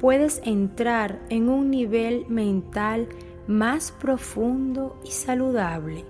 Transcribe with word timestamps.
puedes 0.00 0.40
entrar 0.44 1.20
en 1.28 1.48
un 1.48 1.70
nivel 1.70 2.26
mental 2.28 3.08
más 3.46 3.92
profundo 3.92 4.98
y 5.04 5.10
saludable 5.10 6.04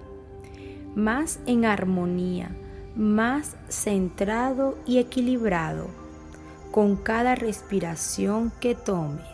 más 0.94 1.40
en 1.46 1.64
armonía, 1.64 2.50
más 2.94 3.56
centrado 3.69 4.76
y 4.87 4.98
equilibrado 4.98 5.88
con 6.70 6.96
cada 6.96 7.34
respiración 7.34 8.52
que 8.60 8.75
tomes. 8.75 9.25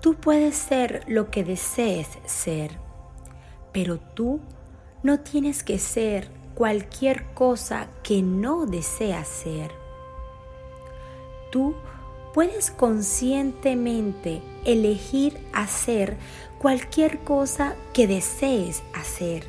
Tú 0.00 0.14
puedes 0.14 0.54
ser 0.54 1.04
lo 1.08 1.30
que 1.30 1.42
desees 1.42 2.08
ser, 2.26 2.78
pero 3.72 3.98
tú 3.98 4.40
no 5.02 5.18
tienes 5.20 5.64
que 5.64 5.80
ser 5.80 6.30
cualquier 6.56 7.26
cosa 7.34 7.86
que 8.02 8.22
no 8.22 8.64
deseas 8.64 9.28
ser. 9.28 9.70
Tú 11.52 11.74
puedes 12.32 12.70
conscientemente 12.70 14.42
elegir 14.64 15.38
hacer 15.52 16.16
cualquier 16.58 17.18
cosa 17.20 17.76
que 17.92 18.06
desees 18.06 18.82
hacer. 18.94 19.44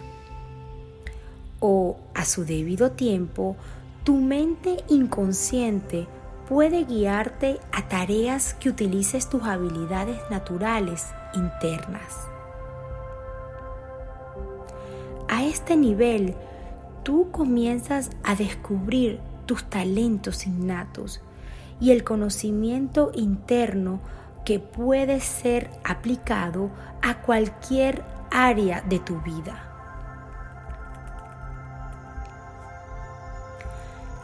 O 1.62 1.98
a 2.13 2.25
su 2.25 2.44
debido 2.44 2.92
tiempo, 2.92 3.56
tu 4.04 4.15
mente 4.15 4.83
inconsciente 4.89 6.07
puede 6.50 6.83
guiarte 6.83 7.59
a 7.71 7.88
tareas 7.88 8.54
que 8.54 8.69
utilices 8.69 9.30
tus 9.30 9.44
habilidades 9.44 10.19
naturales 10.30 11.07
internas. 11.33 12.27
A 15.30 15.45
este 15.45 15.75
nivel, 15.75 16.36
tú 17.07 17.31
comienzas 17.31 18.09
a 18.21 18.36
descubrir 18.36 19.21
tus 19.45 19.63
talentos 19.69 20.45
innatos 20.45 21.21
y 21.80 21.92
el 21.92 22.04
conocimiento 22.04 23.12
interno 23.15 24.01
que 24.44 24.59
puede 24.59 25.21
ser 25.21 25.71
aplicado 25.86 26.69
a 27.01 27.21
cualquier 27.21 28.04
área 28.30 28.81
de 28.81 29.00
tu 29.00 29.21
vida. 29.21 29.63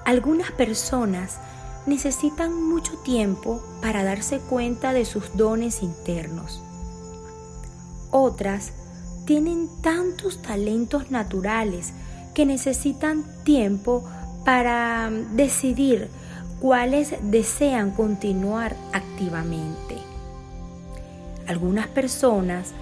Algunas 0.03 0.51
personas 0.51 1.39
necesitan 1.85 2.69
mucho 2.69 2.97
tiempo 2.97 3.61
para 3.81 4.03
darse 4.03 4.39
cuenta 4.39 4.91
de 4.91 5.05
sus 5.05 5.37
dones 5.37 5.83
internos. 5.83 6.61
Otras 8.11 8.73
tienen 9.25 9.69
tantos 9.81 10.41
talentos 10.41 11.11
naturales 11.11 11.93
que 12.33 12.45
necesitan 12.45 13.23
tiempo 13.43 14.03
para 14.45 15.09
decidir 15.35 16.09
cuáles 16.59 17.15
desean 17.21 17.91
continuar 17.91 18.75
activamente. 18.93 19.97
Algunas 21.47 21.87
personas 21.87 22.73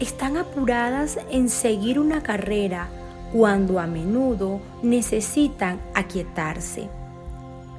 están 0.00 0.36
apuradas 0.36 1.18
en 1.30 1.48
seguir 1.48 1.98
una 1.98 2.22
carrera 2.22 2.88
cuando 3.32 3.78
a 3.78 3.86
menudo 3.86 4.60
necesitan 4.82 5.80
aquietarse. 5.94 6.88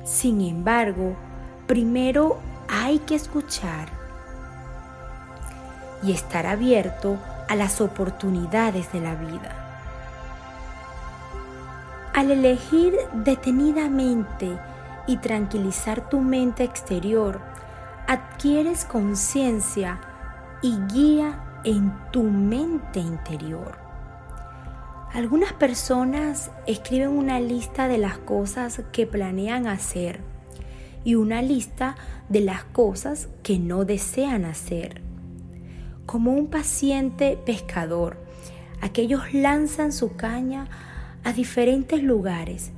Sin 0.04 0.42
embargo, 0.42 1.16
primero 1.68 2.38
hay 2.68 3.00
que 3.00 3.16
escuchar 3.16 3.90
y 6.04 6.12
estar 6.12 6.46
abierto 6.46 7.18
a 7.48 7.56
las 7.56 7.82
oportunidades 7.82 8.92
de 8.94 9.02
la 9.02 9.16
vida. 9.16 9.69
Al 12.14 12.32
elegir 12.32 12.96
detenidamente 13.14 14.58
y 15.08 15.18
tranquilizar 15.18 16.10
tu 16.10 16.20
mente 16.20 16.64
exterior, 16.64 17.40
adquieres 18.08 18.86
conciencia 18.86 20.02
y 20.62 20.78
guía 20.92 21.62
en 21.64 21.94
tu 22.12 22.24
mente 22.24 23.00
interior. 23.00 23.78
Algunas 25.14 25.54
personas 25.54 26.52
escriben 26.68 27.10
una 27.10 27.40
lista 27.40 27.88
de 27.88 27.98
las 27.98 28.18
cosas 28.18 28.82
que 28.92 29.08
planean 29.08 29.68
hacer 29.68 30.22
y 31.04 31.16
una 31.16 31.42
lista 31.42 31.96
de 32.30 32.42
las 32.42 32.64
cosas 32.64 33.30
que 33.42 33.58
no 33.58 33.86
desean 33.86 34.46
hacer. 34.46 35.02
Como 36.06 36.32
un 36.32 36.48
paciente 36.48 37.38
pescador, 37.44 38.18
aquellos 38.82 39.34
lanzan 39.34 39.92
su 39.92 40.16
caña 40.16 40.68
a 41.24 41.34
diferentes 41.34 42.02
lugares 42.04 42.72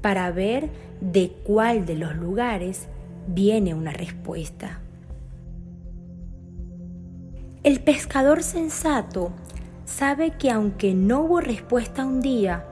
para 0.00 0.30
ver 0.30 0.70
de 1.00 1.32
cuál 1.44 1.86
de 1.86 1.96
los 1.96 2.14
lugares 2.16 2.88
viene 3.26 3.74
una 3.74 3.92
respuesta. 3.92 4.80
El 7.62 7.80
pescador 7.80 8.42
sensato 8.42 9.32
sabe 9.84 10.32
que 10.32 10.50
aunque 10.50 10.94
no 10.94 11.20
hubo 11.20 11.40
respuesta 11.40 12.04
un 12.04 12.20
día, 12.20 12.64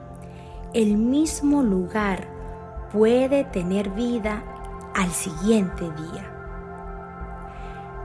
el 0.73 0.97
mismo 0.97 1.63
lugar 1.63 2.27
puede 2.91 3.45
tener 3.45 3.89
vida 3.91 4.43
al 4.93 5.11
siguiente 5.11 5.83
día. 5.83 6.31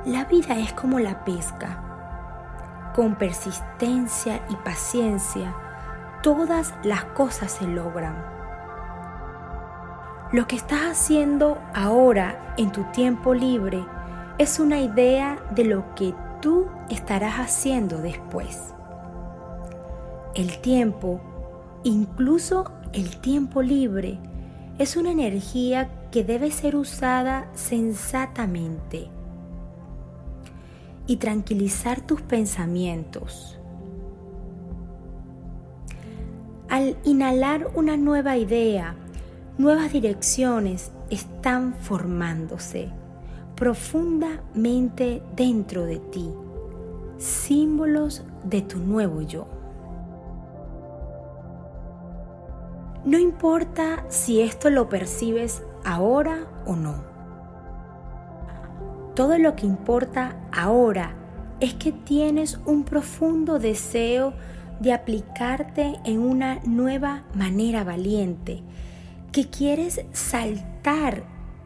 La 0.04 0.24
vida 0.26 0.56
es 0.58 0.72
como 0.72 1.00
la 1.00 1.24
pesca. 1.24 2.92
Con 2.94 3.16
persistencia 3.16 4.46
y 4.48 4.54
paciencia, 4.56 5.54
todas 6.26 6.74
las 6.82 7.04
cosas 7.04 7.52
se 7.52 7.68
logran. 7.68 8.16
Lo 10.32 10.48
que 10.48 10.56
estás 10.56 10.80
haciendo 10.80 11.56
ahora 11.72 12.52
en 12.58 12.72
tu 12.72 12.82
tiempo 12.90 13.32
libre 13.32 13.86
es 14.36 14.58
una 14.58 14.80
idea 14.80 15.38
de 15.54 15.62
lo 15.62 15.94
que 15.94 16.14
tú 16.42 16.66
estarás 16.90 17.36
haciendo 17.36 17.98
después. 17.98 18.74
El 20.34 20.58
tiempo, 20.58 21.20
incluso 21.84 22.72
el 22.92 23.18
tiempo 23.18 23.62
libre, 23.62 24.18
es 24.80 24.96
una 24.96 25.12
energía 25.12 25.88
que 26.10 26.24
debe 26.24 26.50
ser 26.50 26.74
usada 26.74 27.48
sensatamente 27.54 29.10
y 31.06 31.18
tranquilizar 31.18 32.00
tus 32.00 32.20
pensamientos. 32.20 33.60
Al 36.68 36.96
inhalar 37.04 37.68
una 37.74 37.96
nueva 37.96 38.36
idea, 38.36 38.96
nuevas 39.58 39.92
direcciones 39.92 40.92
están 41.10 41.74
formándose 41.74 42.90
profundamente 43.56 45.22
dentro 45.34 45.86
de 45.86 45.98
ti, 45.98 46.30
símbolos 47.16 48.22
de 48.44 48.60
tu 48.60 48.78
nuevo 48.78 49.22
yo. 49.22 49.48
No 53.04 53.18
importa 53.18 54.04
si 54.08 54.42
esto 54.42 54.68
lo 54.68 54.88
percibes 54.88 55.62
ahora 55.84 56.46
o 56.66 56.76
no. 56.76 56.96
Todo 59.14 59.38
lo 59.38 59.56
que 59.56 59.64
importa 59.64 60.36
ahora 60.52 61.14
es 61.60 61.72
que 61.74 61.92
tienes 61.92 62.60
un 62.66 62.84
profundo 62.84 63.58
deseo 63.58 64.34
de 64.80 64.92
aplicarte 64.92 65.94
en 66.04 66.20
una 66.20 66.60
nueva 66.64 67.24
manera 67.34 67.84
valiente, 67.84 68.62
que 69.32 69.48
quieres 69.48 70.00
saltar 70.12 71.24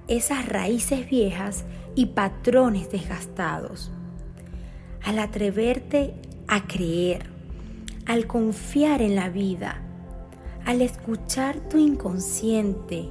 esas 0.09 0.49
raíces 0.49 1.09
viejas 1.09 1.65
y 1.95 2.07
patrones 2.07 2.91
desgastados. 2.91 3.93
Al 5.05 5.19
atreverte 5.19 6.15
a 6.49 6.67
creer, 6.67 7.31
al 8.07 8.27
confiar 8.27 9.03
en 9.03 9.15
la 9.15 9.29
vida, 9.29 9.83
al 10.67 10.83
escuchar 10.83 11.61
tu 11.69 11.79
inconsciente, 11.79 13.09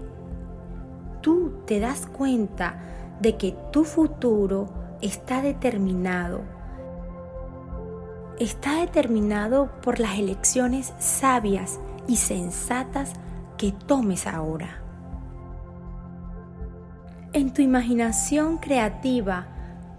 tú 1.21 1.53
te 1.65 1.79
das 1.79 2.05
cuenta 2.05 2.81
de 3.21 3.37
que 3.37 3.55
tu 3.71 3.83
futuro 3.85 4.69
está 5.01 5.41
determinado. 5.41 6.41
Está 8.39 8.79
determinado 8.81 9.69
por 9.81 9.99
las 9.99 10.17
elecciones 10.17 10.93
sabias 10.99 11.79
y 12.07 12.15
sensatas 12.15 13.13
que 13.57 13.71
tomes 13.71 14.27
ahora. 14.27 14.81
En 17.33 17.53
tu 17.53 17.61
imaginación 17.61 18.57
creativa, 18.57 19.47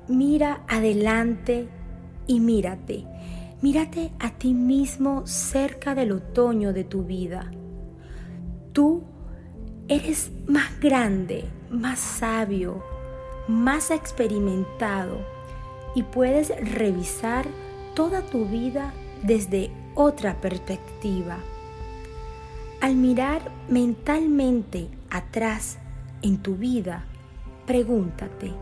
mira 0.09 0.63
adelante 0.69 1.69
y 2.27 2.41
mírate 2.41 3.07
Mírate 3.63 4.11
a 4.19 4.31
ti 4.31 4.55
mismo 4.55 5.27
cerca 5.27 5.95
del 5.95 6.13
otoño 6.13 6.73
de 6.73 6.83
tu 6.83 7.05
vida. 7.05 7.51
Tú 8.73 9.03
eres 9.87 10.33
más 10.47 10.81
grande, 10.81 11.45
más 11.71 11.99
sabio, 11.99 12.83
más 13.49 13.91
experimentado 13.91 15.19
y 15.95 16.05
puedes 16.05 16.49
revisar 16.75 17.45
toda 18.01 18.23
tu 18.23 18.47
vida 18.47 18.95
desde 19.23 19.71
otra 19.95 20.41
perspectiva. 20.41 21.37
Al 22.81 22.97
mirar 22.97 23.43
mentalmente 23.69 24.89
atrás 25.11 25.77
en 26.23 26.39
tu 26.39 26.55
vida, 26.57 27.05
pregúntate, 27.67 28.55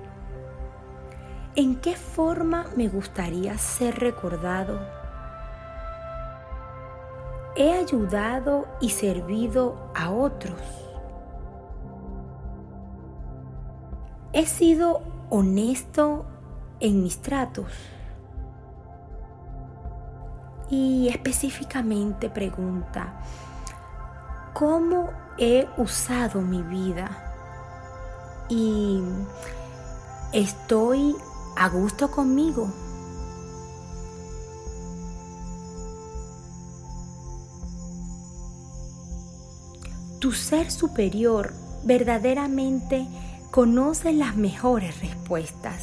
¿En 1.54 1.76
qué 1.76 1.95
forma 1.95 2.66
me 2.76 2.88
gustaría 2.88 3.57
ser 3.59 4.00
recordado? 4.00 4.80
¿He 7.54 7.75
ayudado 7.75 8.66
y 8.80 8.90
servido 8.90 9.92
a 9.95 10.11
otros? 10.11 10.61
¿He 14.33 14.47
sido 14.47 15.00
honesto 15.30 16.26
en 16.80 17.04
mis 17.04 17.18
tratos? 17.23 17.98
Y 20.70 21.08
específicamente 21.08 22.28
pregunta, 22.28 23.14
¿cómo 24.52 25.10
he 25.38 25.66
usado 25.78 26.42
mi 26.42 26.62
vida? 26.62 27.25
Y 28.50 29.02
estoy 30.32 31.16
a 31.56 31.68
gusto 31.68 32.10
conmigo. 32.10 32.70
Tu 40.20 40.32
ser 40.32 40.70
superior 40.70 41.54
verdaderamente 41.84 43.06
conoce 43.50 44.12
las 44.12 44.37
mejores 44.37 45.00
respuestas. 45.00 45.82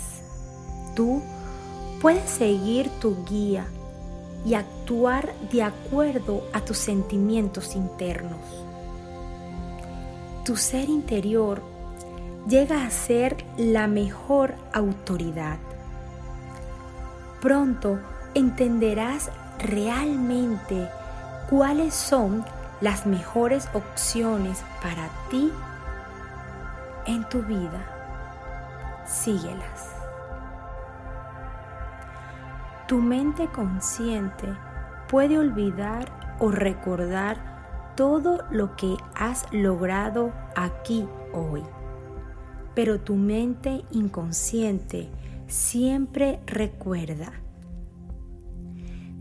Tú 0.95 1.23
puedes 2.01 2.29
seguir 2.29 2.89
tu 2.99 3.23
guía 3.25 3.65
y 4.45 4.53
actuar 4.53 5.33
de 5.51 5.63
acuerdo 5.63 6.43
a 6.53 6.61
tus 6.61 6.77
sentimientos 6.77 7.75
internos. 7.75 8.39
Tu 10.45 10.55
ser 10.55 10.89
interior 10.89 11.61
llega 12.47 12.85
a 12.85 12.91
ser 12.91 13.43
la 13.57 13.87
mejor 13.87 14.53
autoridad. 14.71 15.57
Pronto 17.41 17.99
entenderás 18.35 19.31
realmente 19.57 20.89
cuáles 21.49 21.95
son 21.95 22.45
las 22.81 23.07
mejores 23.07 23.67
opciones 23.73 24.63
para 24.83 25.09
ti 25.31 25.51
en 27.07 27.27
tu 27.29 27.41
vida. 27.41 27.81
Síguelas. 29.07 29.94
Tu 32.87 33.01
mente 33.01 33.47
consciente 33.47 34.47
puede 35.09 35.37
olvidar 35.37 36.37
o 36.39 36.51
recordar 36.51 37.93
todo 37.95 38.39
lo 38.51 38.75
que 38.75 38.95
has 39.15 39.45
logrado 39.51 40.33
aquí 40.55 41.07
hoy 41.33 41.63
pero 42.75 42.99
tu 42.99 43.15
mente 43.15 43.85
inconsciente 43.91 45.09
siempre 45.47 46.41
recuerda. 46.45 47.31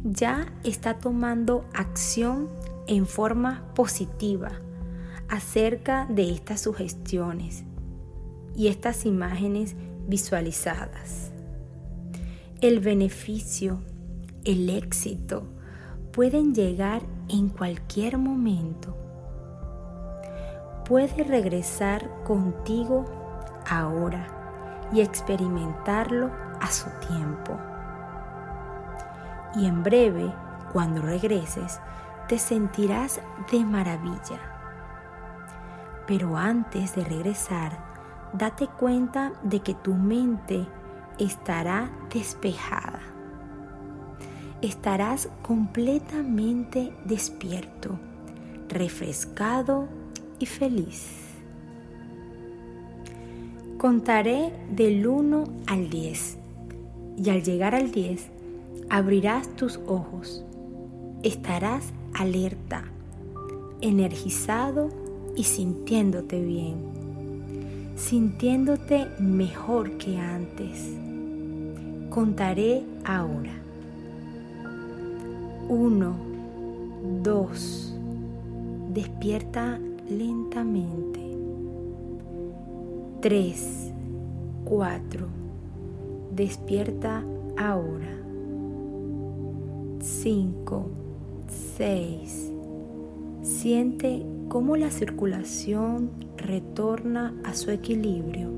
Ya 0.02 0.52
está 0.64 0.98
tomando 0.98 1.64
acción 1.72 2.50
en 2.86 3.06
forma 3.06 3.64
positiva 3.74 4.50
acerca 5.28 6.06
de 6.06 6.30
estas 6.30 6.60
sugestiones 6.60 7.64
y 8.54 8.66
estas 8.66 9.06
imágenes 9.06 9.74
visualizadas. 10.06 11.30
El 12.64 12.80
beneficio, 12.80 13.82
el 14.46 14.70
éxito 14.70 15.42
pueden 16.14 16.54
llegar 16.54 17.02
en 17.28 17.50
cualquier 17.50 18.16
momento. 18.16 18.96
Puede 20.86 21.24
regresar 21.24 22.08
contigo 22.24 23.04
ahora 23.68 24.88
y 24.94 25.02
experimentarlo 25.02 26.30
a 26.58 26.66
su 26.68 26.88
tiempo. 27.06 27.60
Y 29.56 29.66
en 29.66 29.82
breve, 29.82 30.32
cuando 30.72 31.02
regreses, 31.02 31.80
te 32.28 32.38
sentirás 32.38 33.20
de 33.52 33.62
maravilla. 33.62 34.40
Pero 36.06 36.38
antes 36.38 36.96
de 36.96 37.04
regresar, 37.04 37.76
date 38.32 38.68
cuenta 38.68 39.34
de 39.42 39.60
que 39.60 39.74
tu 39.74 39.92
mente 39.92 40.66
estará 41.18 41.90
despejada. 42.12 43.00
Estarás 44.62 45.28
completamente 45.42 46.92
despierto, 47.04 47.98
refrescado 48.68 49.88
y 50.38 50.46
feliz. 50.46 51.24
Contaré 53.78 54.52
del 54.70 55.06
1 55.06 55.44
al 55.66 55.90
10 55.90 56.38
y 57.18 57.30
al 57.30 57.42
llegar 57.42 57.74
al 57.74 57.90
10 57.90 58.30
abrirás 58.88 59.48
tus 59.56 59.78
ojos. 59.86 60.44
Estarás 61.22 61.92
alerta, 62.14 62.84
energizado 63.80 64.88
y 65.36 65.44
sintiéndote 65.44 66.40
bien, 66.40 66.93
sintiéndote 68.04 69.06
mejor 69.18 69.92
que 69.92 70.18
antes. 70.18 70.94
Contaré 72.10 72.84
ahora. 73.02 73.54
1, 75.70 76.16
2, 77.22 77.98
despierta 78.92 79.80
lentamente. 80.10 81.20
3, 83.22 83.92
4. 84.64 85.26
Despierta 86.36 87.24
ahora. 87.56 88.18
5, 90.00 90.86
6. 91.78 92.52
Siente 93.40 94.26
cómo 94.50 94.76
la 94.76 94.90
circulación 94.90 96.23
retorna 96.74 97.32
a 97.44 97.54
su 97.54 97.70
equilibrio. 97.70 98.48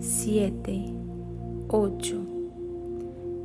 7, 0.00 0.84
8. 1.68 2.16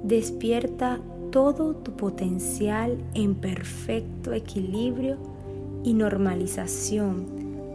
Despierta 0.04 1.02
todo 1.30 1.76
tu 1.76 1.92
potencial 1.92 2.98
en 3.14 3.36
perfecto 3.36 4.32
equilibrio 4.32 5.18
y 5.84 5.94
normalización 5.94 7.26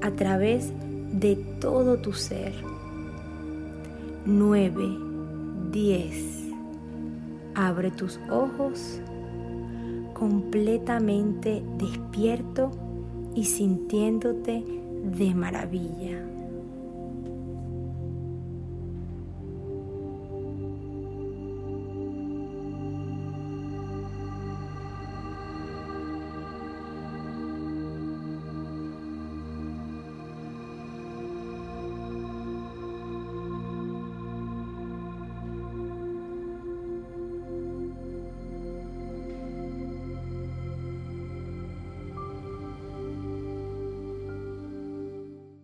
a 0.00 0.10
través 0.12 0.72
de 1.12 1.36
todo 1.60 1.98
tu 1.98 2.14
ser. 2.14 2.54
9, 4.24 4.72
10. 5.70 6.48
Abre 7.56 7.90
tus 7.90 8.18
ojos 8.30 9.02
completamente 10.14 11.62
despierto 11.76 12.70
y 13.34 13.44
sintiéndote 13.44 14.79
de 15.02 15.34
maravilla. 15.34 16.39